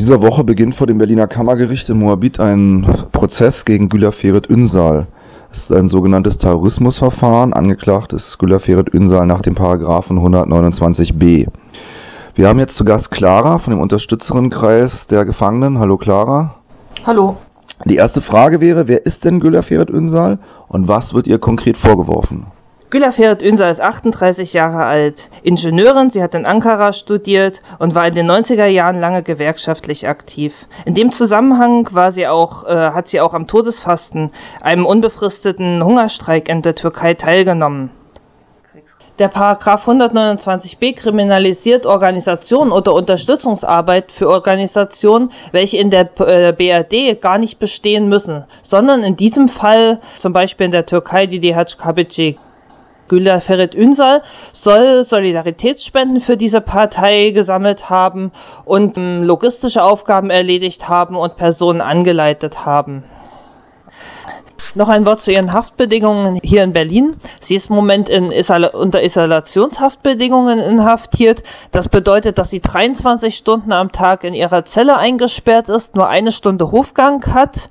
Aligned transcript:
dieser 0.00 0.22
Woche 0.22 0.44
beginnt 0.44 0.74
vor 0.74 0.86
dem 0.86 0.96
Berliner 0.96 1.26
Kammergericht 1.26 1.90
in 1.90 1.98
Moabit 1.98 2.40
ein 2.40 2.86
Prozess 3.12 3.66
gegen 3.66 3.90
Güler 3.90 4.12
Ferit 4.12 4.46
Ünsal. 4.46 5.08
Es 5.52 5.64
ist 5.64 5.72
ein 5.72 5.88
sogenanntes 5.88 6.38
Terrorismusverfahren. 6.38 7.52
Angeklagt 7.52 8.14
ist 8.14 8.38
Güler 8.38 8.60
Ferit 8.60 8.88
Ünsal 8.88 9.26
nach 9.26 9.42
dem 9.42 9.54
Paragraphen 9.54 10.18
129b. 10.18 11.48
Wir 12.34 12.48
haben 12.48 12.58
jetzt 12.58 12.76
zu 12.76 12.86
Gast 12.86 13.10
Clara 13.10 13.58
von 13.58 13.72
dem 13.72 13.80
Unterstützerinnenkreis 13.80 15.06
der 15.06 15.26
Gefangenen. 15.26 15.78
Hallo 15.78 15.98
Clara. 15.98 16.54
Hallo. 17.04 17.36
Die 17.84 17.96
erste 17.96 18.22
Frage 18.22 18.62
wäre, 18.62 18.88
wer 18.88 19.04
ist 19.04 19.26
denn 19.26 19.38
Güler 19.38 19.62
Ferit 19.62 19.90
Ünsal 19.90 20.38
und 20.68 20.88
was 20.88 21.12
wird 21.12 21.26
ihr 21.26 21.38
konkret 21.38 21.76
vorgeworfen? 21.76 22.46
Güler 22.90 23.12
Ferit 23.12 23.40
ist 23.40 23.80
38 23.80 24.52
Jahre 24.52 24.82
alt, 24.82 25.30
Ingenieurin, 25.44 26.10
sie 26.10 26.24
hat 26.24 26.34
in 26.34 26.44
Ankara 26.44 26.92
studiert 26.92 27.62
und 27.78 27.94
war 27.94 28.08
in 28.08 28.16
den 28.16 28.28
90er 28.28 28.66
Jahren 28.66 28.98
lange 28.98 29.22
gewerkschaftlich 29.22 30.08
aktiv. 30.08 30.52
In 30.86 30.96
dem 30.96 31.12
Zusammenhang 31.12 31.86
war 31.92 32.10
sie 32.10 32.26
auch, 32.26 32.64
äh, 32.64 32.90
hat 32.90 33.06
sie 33.06 33.20
auch 33.20 33.32
am 33.32 33.46
Todesfasten, 33.46 34.32
einem 34.60 34.86
unbefristeten 34.86 35.84
Hungerstreik 35.84 36.48
in 36.48 36.62
der 36.62 36.74
Türkei 36.74 37.14
teilgenommen. 37.14 37.90
Der 39.20 39.28
Paragraph 39.28 39.86
129b 39.86 40.96
kriminalisiert 40.96 41.86
Organisationen 41.86 42.72
oder 42.72 42.92
Unterstützungsarbeit 42.94 44.10
für 44.10 44.28
Organisationen, 44.28 45.30
welche 45.52 45.76
in 45.76 45.90
der 45.90 46.10
äh, 46.18 46.52
BRD 46.52 47.20
gar 47.20 47.38
nicht 47.38 47.60
bestehen 47.60 48.08
müssen, 48.08 48.46
sondern 48.62 49.04
in 49.04 49.14
diesem 49.16 49.48
Fall 49.48 50.00
zum 50.18 50.32
Beispiel 50.32 50.66
in 50.66 50.72
der 50.72 50.86
Türkei 50.86 51.26
die 51.26 51.38
DHKBG. 51.38 52.38
Güler 53.10 53.40
Ferit 53.40 53.74
Ünsal 53.74 54.22
soll 54.52 55.04
Solidaritätsspenden 55.04 56.20
für 56.20 56.36
diese 56.36 56.60
Partei 56.60 57.30
gesammelt 57.30 57.90
haben 57.90 58.30
und 58.64 58.96
ähm, 58.98 59.24
logistische 59.24 59.82
Aufgaben 59.82 60.30
erledigt 60.30 60.88
haben 60.88 61.16
und 61.16 61.36
Personen 61.36 61.80
angeleitet 61.80 62.64
haben. 62.64 63.02
Noch 64.74 64.88
ein 64.88 65.04
Wort 65.04 65.20
zu 65.20 65.32
ihren 65.32 65.52
Haftbedingungen 65.52 66.38
hier 66.42 66.62
in 66.62 66.72
Berlin. 66.72 67.16
Sie 67.40 67.56
ist 67.56 67.70
im 67.70 67.76
Moment 67.76 68.08
in 68.08 68.30
Isol 68.30 68.64
unter 68.64 69.02
Isolationshaftbedingungen 69.02 70.58
inhaftiert. 70.58 71.42
Das 71.72 71.88
bedeutet, 71.88 72.38
dass 72.38 72.50
sie 72.50 72.60
23 72.60 73.36
Stunden 73.36 73.72
am 73.72 73.90
Tag 73.90 74.22
in 74.22 74.34
ihrer 74.34 74.64
Zelle 74.64 74.96
eingesperrt 74.96 75.68
ist, 75.68 75.96
nur 75.96 76.08
eine 76.08 76.30
Stunde 76.30 76.70
Hofgang 76.70 77.24
hat. 77.34 77.68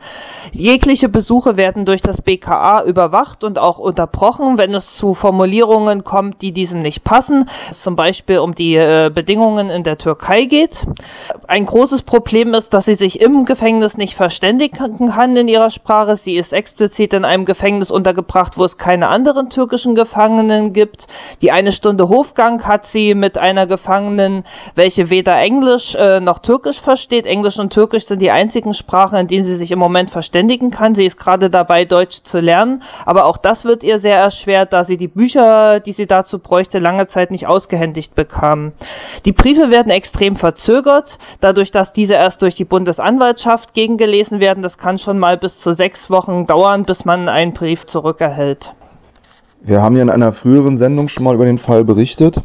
Jegliche 0.51 1.09
Besuche 1.09 1.57
werden 1.57 1.85
durch 1.85 2.01
das 2.01 2.21
BKA 2.21 2.83
überwacht 2.83 3.43
und 3.43 3.59
auch 3.59 3.79
unterbrochen, 3.79 4.57
wenn 4.57 4.73
es 4.73 4.97
zu 4.97 5.13
Formulierungen 5.13 6.03
kommt, 6.03 6.41
die 6.41 6.51
diesem 6.51 6.81
nicht 6.81 7.03
passen. 7.03 7.49
Zum 7.71 7.95
Beispiel 7.95 8.39
um 8.39 8.55
die 8.55 8.75
äh, 8.75 9.09
Bedingungen 9.13 9.69
in 9.69 9.83
der 9.83 9.97
Türkei 9.97 10.45
geht. 10.45 10.85
Ein 11.47 11.65
großes 11.65 12.01
Problem 12.01 12.53
ist, 12.53 12.73
dass 12.73 12.85
sie 12.85 12.95
sich 12.95 13.21
im 13.21 13.45
Gefängnis 13.45 13.97
nicht 13.97 14.15
verständigen 14.15 15.09
kann 15.09 15.35
in 15.35 15.47
ihrer 15.47 15.69
Sprache. 15.69 16.15
Sie 16.15 16.35
ist 16.35 16.53
explizit 16.79 17.13
in 17.13 17.25
einem 17.25 17.43
Gefängnis 17.43 17.91
untergebracht, 17.91 18.57
wo 18.57 18.63
es 18.63 18.77
keine 18.77 19.09
anderen 19.09 19.49
türkischen 19.49 19.95
Gefangenen 19.95 20.71
gibt. 20.71 21.07
Die 21.41 21.51
eine 21.51 21.73
Stunde 21.73 22.07
Hofgang 22.07 22.65
hat 22.65 22.85
sie 22.85 23.15
mit 23.15 23.37
einer 23.37 23.67
Gefangenen, 23.67 24.45
welche 24.75 25.09
weder 25.09 25.37
Englisch 25.37 25.95
äh, 25.95 26.21
noch 26.21 26.39
Türkisch 26.39 26.79
versteht. 26.79 27.25
Englisch 27.25 27.59
und 27.59 27.73
Türkisch 27.73 28.05
sind 28.05 28.21
die 28.21 28.31
einzigen 28.31 28.73
Sprachen, 28.73 29.17
in 29.17 29.27
denen 29.27 29.43
sie 29.43 29.57
sich 29.57 29.73
im 29.73 29.79
Moment 29.79 30.09
verständigen 30.09 30.71
kann. 30.71 30.95
Sie 30.95 31.03
ist 31.03 31.19
gerade 31.19 31.49
dabei, 31.49 31.83
Deutsch 31.83 32.23
zu 32.23 32.39
lernen, 32.39 32.81
aber 33.05 33.25
auch 33.25 33.35
das 33.35 33.65
wird 33.65 33.83
ihr 33.83 33.99
sehr 33.99 34.17
erschwert, 34.17 34.71
da 34.71 34.85
sie 34.85 34.95
die 34.95 35.09
Bücher, 35.09 35.81
die 35.81 35.91
sie 35.91 36.07
dazu 36.07 36.39
bräuchte, 36.39 36.79
lange 36.79 37.07
Zeit 37.07 37.29
nicht 37.29 37.45
ausgehändigt 37.45 38.15
bekam. 38.15 38.71
Die 39.25 39.33
Briefe 39.33 39.69
werden 39.69 39.91
extrem 39.91 40.37
verzögert, 40.37 41.17
dadurch, 41.41 41.71
dass 41.71 41.91
diese 41.91 42.13
erst 42.13 42.41
durch 42.41 42.55
die 42.55 42.63
Bundesanwaltschaft 42.63 43.73
gegengelesen 43.73 44.39
werden. 44.39 44.63
Das 44.63 44.77
kann 44.77 44.97
schon 44.97 45.19
mal 45.19 45.37
bis 45.37 45.59
zu 45.59 45.73
sechs 45.73 46.09
Wochen 46.09 46.47
dauern 46.47 46.68
dauern, 46.69 46.83
bis 46.83 47.05
man 47.05 47.29
einen 47.29 47.53
Brief 47.53 47.85
zurückerhält. 47.85 48.73
Wir 49.61 49.81
haben 49.81 49.95
ja 49.95 50.03
in 50.03 50.09
einer 50.09 50.31
früheren 50.31 50.77
Sendung 50.77 51.07
schon 51.07 51.23
mal 51.23 51.35
über 51.35 51.45
den 51.45 51.57
Fall 51.57 51.83
berichtet. 51.83 52.41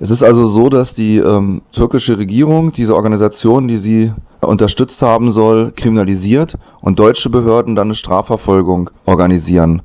Es 0.00 0.10
ist 0.10 0.24
also 0.24 0.44
so, 0.44 0.68
dass 0.68 0.94
die 0.94 1.18
ähm, 1.18 1.62
türkische 1.72 2.18
Regierung 2.18 2.72
diese 2.72 2.96
Organisation, 2.96 3.68
die 3.68 3.76
sie 3.76 4.12
unterstützt 4.40 5.00
haben 5.02 5.30
soll, 5.30 5.72
kriminalisiert 5.74 6.58
und 6.80 6.98
deutsche 6.98 7.30
Behörden 7.30 7.76
dann 7.76 7.88
eine 7.88 7.94
Strafverfolgung 7.94 8.90
organisieren. 9.06 9.82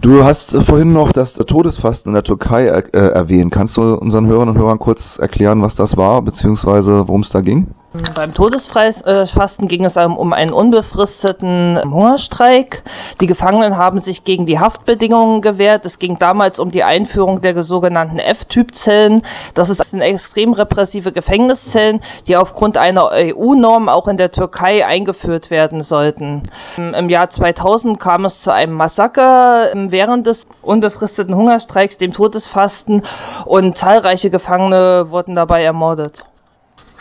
Du 0.00 0.24
hast 0.24 0.56
vorhin 0.56 0.92
noch 0.92 1.12
das 1.12 1.34
Todesfasten 1.34 2.10
in 2.10 2.14
der 2.14 2.24
Türkei 2.24 2.66
äh, 2.66 2.98
erwähnt. 2.98 3.52
Kannst 3.52 3.76
du 3.76 3.94
unseren 3.94 4.26
Hörern 4.26 4.48
und 4.48 4.58
Hörern 4.58 4.80
kurz 4.80 5.18
erklären, 5.20 5.62
was 5.62 5.76
das 5.76 5.96
war, 5.96 6.20
beziehungsweise 6.20 7.06
worum 7.06 7.20
es 7.20 7.30
da 7.30 7.40
ging? 7.40 7.68
Beim 8.16 8.34
Todesfasten 8.34 9.68
ging 9.68 9.84
es 9.84 9.96
um 9.96 10.32
einen 10.32 10.52
unbefristeten 10.52 11.80
Hungerstreik. 11.84 12.82
Die 13.20 13.28
Gefangenen 13.28 13.76
haben 13.76 14.00
sich 14.00 14.24
gegen 14.24 14.46
die 14.46 14.58
Haftbedingungen 14.58 15.42
gewehrt. 15.42 15.84
Es 15.84 16.00
ging 16.00 16.18
damals 16.18 16.58
um 16.58 16.72
die 16.72 16.82
Einführung 16.82 17.40
der 17.40 17.62
sogenannten 17.62 18.18
F-Typ-Zellen. 18.18 19.22
Das 19.54 19.68
sind 19.68 20.00
extrem 20.00 20.54
repressive 20.54 21.12
Gefängniszellen, 21.12 22.00
die 22.26 22.36
aufgrund 22.36 22.78
einer 22.78 23.10
EU-Norm 23.12 23.88
auch 23.88 24.08
in 24.08 24.16
der 24.16 24.32
Türkei 24.32 24.84
eingeführt 24.84 25.50
werden 25.50 25.84
sollten. 25.84 26.42
Im 26.76 27.08
Jahr 27.08 27.30
2000 27.30 28.00
kam 28.00 28.24
es 28.24 28.42
zu 28.42 28.52
einem 28.52 28.72
Massaker 28.72 29.68
während 29.72 30.26
des 30.26 30.48
unbefristeten 30.62 31.36
Hungerstreiks, 31.36 31.96
dem 31.98 32.12
Todesfasten, 32.12 33.04
und 33.44 33.78
zahlreiche 33.78 34.30
Gefangene 34.30 35.06
wurden 35.10 35.36
dabei 35.36 35.62
ermordet. 35.62 36.24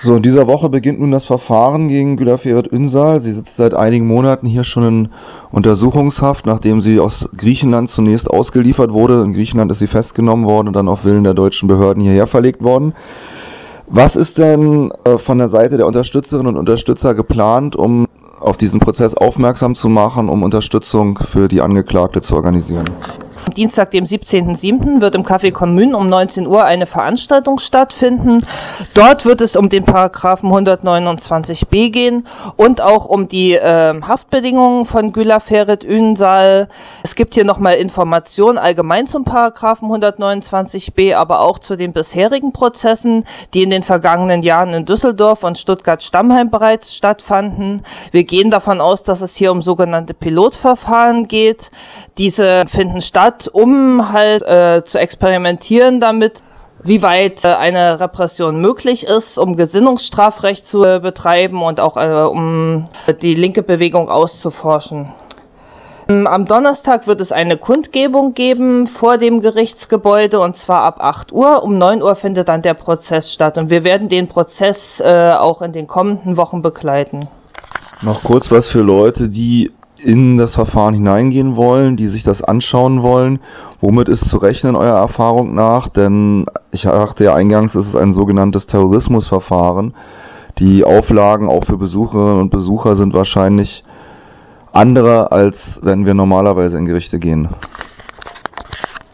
So, 0.05 0.17
in 0.17 0.21
dieser 0.21 0.47
Woche 0.47 0.67
beginnt 0.67 0.99
nun 0.99 1.11
das 1.11 1.23
Verfahren 1.23 1.87
gegen 1.87 2.17
Güler 2.17 2.37
Ferit 2.37 2.67
Ünsal. 2.67 3.21
Sie 3.21 3.31
sitzt 3.31 3.55
seit 3.55 3.73
einigen 3.73 4.05
Monaten 4.05 4.45
hier 4.45 4.65
schon 4.65 4.83
in 4.83 5.09
Untersuchungshaft, 5.49 6.45
nachdem 6.45 6.81
sie 6.81 6.99
aus 6.99 7.29
Griechenland 7.37 7.89
zunächst 7.89 8.29
ausgeliefert 8.29 8.91
wurde. 8.91 9.23
In 9.23 9.31
Griechenland 9.31 9.71
ist 9.71 9.79
sie 9.79 9.87
festgenommen 9.87 10.45
worden 10.45 10.67
und 10.67 10.75
dann 10.75 10.89
auf 10.89 11.05
Willen 11.05 11.23
der 11.23 11.33
deutschen 11.33 11.69
Behörden 11.69 12.03
hierher 12.03 12.27
verlegt 12.27 12.61
worden. 12.61 12.91
Was 13.87 14.17
ist 14.17 14.39
denn 14.39 14.91
äh, 15.05 15.17
von 15.17 15.37
der 15.37 15.47
Seite 15.47 15.77
der 15.77 15.87
Unterstützerinnen 15.87 16.47
und 16.47 16.57
Unterstützer 16.57 17.15
geplant, 17.15 17.77
um 17.77 18.05
auf 18.41 18.57
diesen 18.57 18.81
Prozess 18.81 19.15
aufmerksam 19.15 19.73
zu 19.73 19.87
machen, 19.87 20.27
um 20.27 20.43
Unterstützung 20.43 21.17
für 21.17 21.47
die 21.47 21.61
Angeklagte 21.61 22.19
zu 22.19 22.35
organisieren? 22.35 22.89
Am 23.45 23.53
Dienstag, 23.53 23.91
dem 23.91 24.05
17.07. 24.05 25.01
wird 25.01 25.15
im 25.15 25.23
Café 25.25 25.51
Commune 25.51 25.97
um 25.97 26.07
19 26.07 26.47
Uhr 26.47 26.63
eine 26.63 26.85
Veranstaltung 26.85 27.59
stattfinden. 27.59 28.45
Dort 28.93 29.25
wird 29.25 29.41
es 29.41 29.57
um 29.57 29.67
den 29.67 29.83
Paragraphen 29.83 30.49
129b 30.49 31.89
gehen 31.89 32.25
und 32.55 32.79
auch 32.79 33.05
um 33.05 33.27
die 33.27 33.55
äh, 33.55 34.01
Haftbedingungen 34.01 34.85
von 34.85 35.11
Güler 35.11 35.41
Ferit 35.41 35.83
Ünsal. 35.83 36.69
Es 37.03 37.15
gibt 37.15 37.33
hier 37.33 37.43
nochmal 37.43 37.75
Informationen 37.75 38.57
allgemein 38.57 39.07
zum 39.07 39.25
Paragraphen 39.25 39.89
129b, 39.89 41.13
aber 41.13 41.41
auch 41.41 41.59
zu 41.59 41.75
den 41.75 41.91
bisherigen 41.91 42.53
Prozessen, 42.53 43.25
die 43.53 43.63
in 43.63 43.71
den 43.71 43.83
vergangenen 43.83 44.41
Jahren 44.41 44.73
in 44.73 44.85
Düsseldorf 44.85 45.43
und 45.43 45.57
Stuttgart-Stammheim 45.57 46.49
bereits 46.49 46.95
stattfanden. 46.95 47.83
Wir 48.11 48.23
gehen 48.23 48.51
davon 48.51 48.79
aus, 48.79 49.03
dass 49.03 49.19
es 49.19 49.35
hier 49.35 49.51
um 49.51 49.61
sogenannte 49.61 50.13
Pilotverfahren 50.13 51.27
geht. 51.27 51.71
Diese 52.17 52.65
finden 52.67 53.01
statt 53.01 53.32
hat, 53.33 53.49
um 53.51 54.11
halt 54.11 54.43
äh, 54.43 54.83
zu 54.85 54.99
experimentieren 54.99 55.99
damit, 55.99 56.39
wie 56.83 57.01
weit 57.01 57.43
äh, 57.45 57.49
eine 57.49 57.99
Repression 57.99 58.61
möglich 58.61 59.05
ist, 59.05 59.37
um 59.37 59.55
Gesinnungsstrafrecht 59.55 60.65
zu 60.65 60.83
äh, 60.83 60.99
betreiben 60.99 61.61
und 61.61 61.79
auch 61.79 61.97
äh, 61.97 62.25
um 62.25 62.85
die 63.21 63.35
linke 63.35 63.63
Bewegung 63.63 64.09
auszuforschen. 64.09 65.07
Ähm, 66.09 66.27
am 66.27 66.45
Donnerstag 66.45 67.07
wird 67.07 67.21
es 67.21 67.31
eine 67.31 67.57
Kundgebung 67.57 68.33
geben 68.33 68.87
vor 68.87 69.17
dem 69.17 69.41
Gerichtsgebäude 69.41 70.39
und 70.39 70.57
zwar 70.57 70.83
ab 70.83 70.97
8 70.99 71.31
Uhr. 71.31 71.63
Um 71.63 71.77
9 71.77 72.03
Uhr 72.03 72.15
findet 72.15 72.49
dann 72.49 72.61
der 72.61 72.73
Prozess 72.73 73.31
statt 73.31 73.57
und 73.57 73.69
wir 73.69 73.83
werden 73.83 74.09
den 74.09 74.27
Prozess 74.27 74.99
äh, 74.99 75.33
auch 75.39 75.61
in 75.61 75.71
den 75.71 75.87
kommenden 75.87 76.37
Wochen 76.37 76.61
begleiten. 76.61 77.29
Noch 78.01 78.23
kurz 78.23 78.51
was 78.51 78.67
für 78.67 78.81
Leute, 78.81 79.29
die 79.29 79.71
in 80.03 80.37
das 80.37 80.55
Verfahren 80.55 80.93
hineingehen 80.93 81.55
wollen, 81.55 81.95
die 81.95 82.07
sich 82.07 82.23
das 82.23 82.41
anschauen 82.41 83.01
wollen. 83.01 83.39
Womit 83.79 84.09
ist 84.09 84.29
zu 84.29 84.37
rechnen 84.37 84.75
eurer 84.75 84.99
Erfahrung 84.99 85.55
nach? 85.55 85.87
Denn 85.87 86.45
ich 86.71 86.83
dachte 86.83 87.23
ja 87.23 87.33
eingangs, 87.33 87.75
es 87.75 87.87
ist 87.87 87.95
ein 87.95 88.11
sogenanntes 88.11 88.67
Terrorismusverfahren. 88.67 89.93
Die 90.59 90.83
Auflagen 90.83 91.49
auch 91.49 91.65
für 91.65 91.77
Besucherinnen 91.77 92.41
und 92.41 92.49
Besucher 92.49 92.95
sind 92.95 93.13
wahrscheinlich 93.13 93.83
andere, 94.71 95.31
als 95.31 95.79
wenn 95.83 96.05
wir 96.05 96.13
normalerweise 96.13 96.77
in 96.77 96.85
Gerichte 96.85 97.19
gehen. 97.19 97.47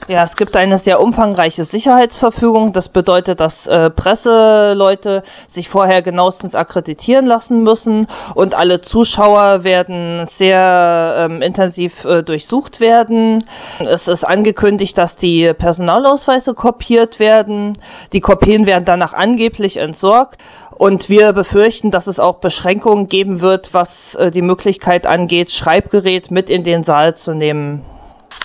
Ja, 0.10 0.24
es 0.24 0.38
gibt 0.38 0.56
eine 0.56 0.80
sehr 0.80 1.02
umfangreiche 1.02 1.64
Sicherheitsverfügung. 1.66 2.74
Das 2.74 2.90
bedeutet, 2.90 3.40
dass 3.40 3.68
äh, 3.68 3.92
Presseleute 3.92 5.22
sich 5.48 5.70
vorher 5.70 6.02
genauestens 6.02 6.56
akkreditieren 6.56 7.28
lassen 7.28 7.62
müssen 7.62 8.08
und 8.34 8.56
alle 8.56 8.82
Zuschauer 8.82 9.64
werden 9.64 10.26
sehr 10.26 11.28
ähm, 11.30 11.44
intensiv 11.44 12.06
äh, 12.06 12.24
durchsucht 12.24 12.80
werden. 12.80 13.44
Es 13.78 14.08
ist 14.08 14.24
angekündigt, 14.24 14.98
dass 14.98 15.16
die 15.16 15.54
Personalausweise 15.54 16.56
kopiert 16.56 17.20
werden. 17.20 17.78
Die 18.12 18.22
Kopien 18.22 18.66
werden 18.66 18.86
danach 18.86 19.14
angeblich 19.14 19.78
entsorgt. 19.78 20.42
Und 20.72 21.10
wir 21.10 21.34
befürchten, 21.34 21.92
dass 21.92 22.08
es 22.08 22.20
auch 22.20 22.38
Beschränkungen 22.38 23.10
geben 23.10 23.42
wird, 23.42 23.76
was 23.76 24.16
äh, 24.16 24.32
die 24.32 24.42
Möglichkeit 24.42 25.06
angeht, 25.06 25.52
Schreibgerät 25.52 26.32
mit 26.32 26.50
in 26.50 26.64
den 26.64 26.82
Saal 26.82 27.16
zu 27.16 27.36
nehmen. 27.36 27.86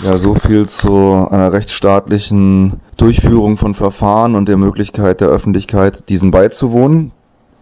Ja, 0.02 0.16
so 0.16 0.34
viel 0.34 0.68
zu 0.68 1.28
einer 1.30 1.52
rechtsstaatlichen 1.52 2.80
Durchführung 2.96 3.56
von 3.56 3.74
Verfahren 3.74 4.34
und 4.34 4.48
der 4.48 4.56
Möglichkeit 4.56 5.20
der 5.20 5.28
Öffentlichkeit, 5.28 6.08
diesen 6.08 6.30
beizuwohnen. 6.30 7.12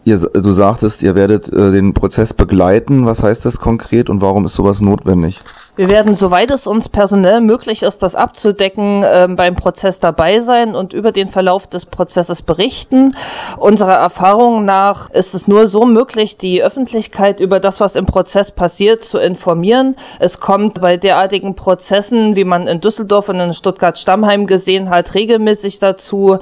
Ihr, 0.04 0.18
du 0.18 0.50
sagtest, 0.50 1.02
ihr 1.02 1.14
werdet 1.14 1.52
äh, 1.52 1.70
den 1.70 1.94
Prozess 1.94 2.34
begleiten. 2.34 3.06
Was 3.06 3.22
heißt 3.22 3.44
das 3.44 3.60
konkret 3.60 4.10
und 4.10 4.20
warum 4.20 4.44
ist 4.44 4.54
sowas 4.54 4.80
notwendig? 4.80 5.40
Wir 5.74 5.88
werden, 5.88 6.14
soweit 6.14 6.50
es 6.50 6.66
uns 6.66 6.90
personell 6.90 7.40
möglich 7.40 7.82
ist, 7.82 8.02
das 8.02 8.14
abzudecken, 8.14 9.02
äh, 9.04 9.26
beim 9.30 9.56
Prozess 9.56 10.00
dabei 10.00 10.40
sein 10.40 10.74
und 10.74 10.92
über 10.92 11.12
den 11.12 11.28
Verlauf 11.28 11.66
des 11.66 11.86
Prozesses 11.86 12.42
berichten. 12.42 13.16
Unserer 13.56 13.94
Erfahrung 13.94 14.66
nach 14.66 15.08
ist 15.08 15.34
es 15.34 15.48
nur 15.48 15.68
so 15.68 15.86
möglich, 15.86 16.36
die 16.36 16.62
Öffentlichkeit 16.62 17.40
über 17.40 17.58
das, 17.58 17.80
was 17.80 17.96
im 17.96 18.04
Prozess 18.04 18.50
passiert, 18.50 19.02
zu 19.02 19.16
informieren. 19.16 19.96
Es 20.18 20.40
kommt 20.40 20.78
bei 20.78 20.98
derartigen 20.98 21.54
Prozessen, 21.54 22.36
wie 22.36 22.44
man 22.44 22.66
in 22.66 22.82
Düsseldorf 22.82 23.30
und 23.30 23.40
in 23.40 23.54
Stuttgart-Stammheim 23.54 24.46
gesehen 24.46 24.90
hat, 24.90 25.14
regelmäßig 25.14 25.78
dazu, 25.78 26.38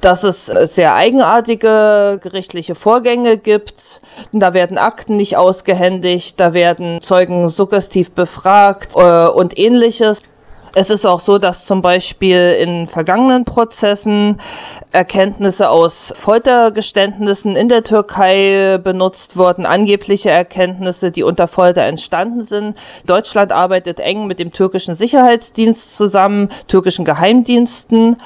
dass 0.00 0.24
es 0.24 0.46
sehr 0.46 0.94
eigenartige 0.94 2.18
gerichtliche 2.22 2.74
Vorgänge 2.74 3.36
gibt. 3.36 4.00
Da 4.32 4.54
werden 4.54 4.78
Akten 4.78 5.16
nicht 5.16 5.36
ausgehändigt, 5.36 6.38
da 6.38 6.54
werden 6.54 7.00
Zeugen 7.00 7.48
suggestiv 7.48 8.12
befragt 8.12 8.94
äh, 8.96 9.26
und 9.26 9.58
ähnliches. 9.58 10.22
Es 10.74 10.90
ist 10.90 11.04
auch 11.04 11.20
so, 11.20 11.38
dass 11.38 11.64
zum 11.64 11.82
Beispiel 11.82 12.56
in 12.60 12.86
vergangenen 12.86 13.44
Prozessen 13.44 14.40
Erkenntnisse 14.92 15.68
aus 15.68 16.14
Foltergeständnissen 16.16 17.56
in 17.56 17.68
der 17.68 17.82
Türkei 17.82 18.78
benutzt 18.82 19.36
wurden, 19.36 19.66
angebliche 19.66 20.30
Erkenntnisse, 20.30 21.10
die 21.10 21.24
unter 21.24 21.48
Folter 21.48 21.82
entstanden 21.82 22.42
sind. 22.42 22.76
Deutschland 23.06 23.52
arbeitet 23.52 23.98
eng 23.98 24.26
mit 24.26 24.38
dem 24.38 24.52
türkischen 24.52 24.94
Sicherheitsdienst 24.94 25.96
zusammen, 25.96 26.50
türkischen 26.68 27.04
Geheimdiensten. 27.04 28.16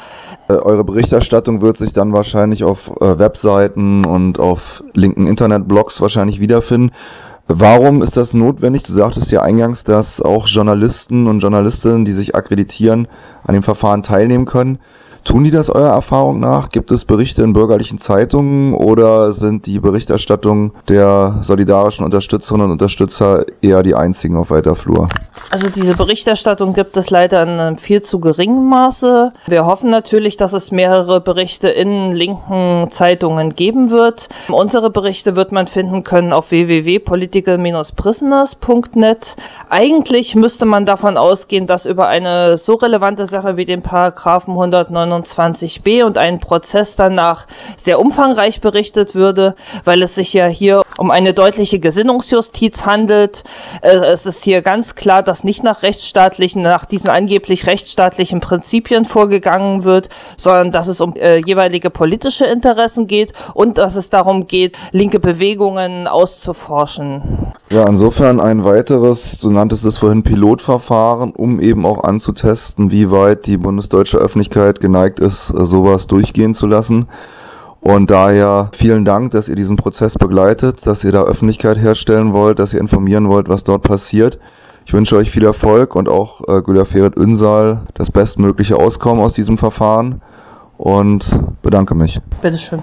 Äh, 0.49 0.55
eure 0.55 0.85
Berichterstattung 0.85 1.63
wird 1.63 1.79
sich 1.79 1.95
dann 1.95 2.13
wahrscheinlich 2.13 2.65
auf 2.65 2.91
äh, 3.01 3.19
Webseiten 3.19 4.05
und 4.05 4.39
auf 4.39 4.85
linken 4.93 5.27
Internetblogs 5.27 6.01
wahrscheinlich 6.01 6.41
wiederfinden. 6.41 6.93
Warum 7.47 8.01
ist 8.01 8.17
das 8.17 8.33
notwendig? 8.33 8.85
Du 8.85 8.93
sagtest 8.95 9.31
ja 9.31 9.43
eingangs, 9.43 9.85
dass 9.85 10.23
auch 10.23 10.47
Journalisten 10.47 11.27
und 11.27 11.41
Journalistinnen, 11.41 12.07
die 12.07 12.13
sich 12.13 12.35
akkreditieren, 12.35 13.07
an 13.43 13.53
dem 13.53 13.63
Verfahren 13.63 14.03
teilnehmen 14.03 14.47
können. 14.47 14.79
Tun 15.25 15.43
die 15.43 15.51
das 15.51 15.69
eurer 15.71 15.95
Erfahrung 15.95 16.39
nach? 16.39 16.69
Gibt 16.69 16.93
es 16.93 17.07
Berichte 17.07 17.43
in 17.43 17.55
bürgerlichen 17.55 17.99
Zeitungen 17.99 18.75
oder 18.75 19.33
sind 19.33 19.65
die 19.65 19.81
Berichterstattungen 19.81 20.73
der 20.89 21.39
solidarischen 21.41 22.05
Unterstützerinnen 22.05 22.67
und 22.67 22.73
Unterstützer 22.73 23.47
eher 23.63 23.83
die 23.83 23.95
einzigen 23.95 24.37
auf 24.37 24.51
weiter 24.51 24.77
Flur? 24.77 25.09
Also 25.51 25.71
diese 25.71 25.95
Berichterstattung 25.95 26.75
gibt 26.75 26.99
es 26.99 27.09
leider 27.09 27.43
in 27.43 27.49
einem 27.49 27.79
viel 27.79 28.03
zu 28.03 28.21
geringen 28.21 28.69
Maße. 28.69 29.33
Wir 29.47 29.65
hoffen 29.65 29.89
natürlich, 29.89 30.37
dass 30.37 30.53
es 30.53 30.71
mehrere 30.71 31.23
Berichte 31.23 31.69
in 31.69 32.13
linken 32.13 32.91
Zeitungen 32.91 33.55
geben 33.55 33.91
wird. 33.91 34.29
Unsere 34.49 34.91
Berichte 34.91 35.37
wird 35.37 35.53
man 35.53 35.69
finden 35.69 36.05
können 36.05 36.35
auf 36.35 36.51
www.political-prisoners.net. 36.51 39.37
Eigentlich 39.71 40.35
müsste 40.35 40.67
man 40.67 40.85
davon 40.85 41.17
ausgehen, 41.17 41.67
dass 41.67 41.87
über 41.87 42.09
eine 42.09 42.59
so 42.59 42.75
relevante 42.75 43.25
Sache 43.25 43.57
wie 43.57 43.65
den 43.65 43.81
Paragraphen 43.81 44.51
199 44.51 45.14
29b 45.15 46.05
und 46.05 46.19
einen 46.19 46.41
Prozess 46.41 46.97
danach 46.97 47.47
sehr 47.77 48.01
umfangreich 48.01 48.61
berichtet 48.61 49.15
würde, 49.15 49.55
weil 49.85 50.03
es 50.03 50.15
sich 50.15 50.33
ja 50.33 50.47
hier 50.47 50.83
um 50.99 51.11
eine 51.11 51.35
deutliche 51.35 51.79
Gesinnungsjustiz 51.79 52.87
handelt. 52.87 53.45
Äh, 53.83 53.97
es 53.97 54.27
ist 54.27 54.45
hier 54.45 54.63
ganz 54.63 54.95
klar, 54.95 55.23
dass 55.23 55.45
nicht 55.45 55.63
nach 55.63 55.83
rechtsstaatlichen, 55.83 56.63
nach 56.63 56.85
diesen 56.85 57.11
angeblich 57.11 57.67
rechtsstaatlichen 57.67 58.41
Prinzipien 58.41 59.05
vorgegangen 59.05 59.85
wird, 59.85 60.09
sondern 60.37 60.73
dass 60.73 60.89
es 60.89 61.01
um 61.01 61.15
äh, 61.17 61.39
jeweilige 61.39 61.91
politische 61.91 62.47
Interessen 62.47 63.07
geht 63.07 63.33
und 63.55 63.79
dass 63.79 63.97
es 63.97 64.11
darum 64.11 64.47
geht, 64.47 64.77
linke 64.93 65.21
Bewegungen 65.21 66.07
auszuforschen. 66.07 67.44
Ja, 67.71 67.89
insofern 67.89 68.41
ein 68.41 68.63
weiteres, 68.65 69.41
du 69.41 69.51
nanntest 69.51 69.85
es 69.85 69.99
vorhin 69.99 70.23
Pilotverfahren, 70.23 71.33
um 71.33 71.61
eben 71.61 71.87
auch 71.87 72.05
anzutesten, 72.05 72.91
wie 72.91 73.11
weit 73.11 73.47
die 73.47 73.57
bundesdeutsche 73.57 74.19
Öffentlichkeit 74.19 74.81
geneigt 74.81 75.19
ist, 75.19 75.49
sowas 75.49 76.07
durchgehen 76.07 76.55
zu 76.55 76.67
lassen. 76.67 77.09
Und 77.81 78.11
daher 78.11 78.71
vielen 78.73 79.05
Dank, 79.05 79.33
dass 79.33 79.49
ihr 79.49 79.57
diesen 79.57 79.77
Prozess 79.77 80.17
begleitet, 80.17 80.87
dass 80.87 81.05
ihr 81.05 81.13
da 81.13 81.23
Öffentlichkeit 81.25 81.79
herstellen 81.79 82.33
wollt, 82.33 82.59
dass 82.59 82.73
ihr 82.73 82.81
informieren 82.81 83.29
wollt, 83.29 83.49
was 83.49 83.65
dort 83.65 83.83
passiert. 83.83 84.39
Ich 84.87 84.93
wünsche 84.93 85.17
euch 85.17 85.31
viel 85.31 85.45
Erfolg 85.45 85.97
und 85.97 86.09
auch 86.09 86.41
äh, 86.49 86.63
Güler 86.63 86.85
Ferit 86.85 87.17
Ünsal 87.17 87.83
das 87.95 88.11
bestmögliche 88.11 88.77
Auskommen 88.77 89.23
aus 89.23 89.33
diesem 89.33 89.59
Verfahren 89.59 90.23
und 90.77 91.25
bedanke 91.63 91.95
mich. 91.95 92.21
Bitteschön. 92.41 92.83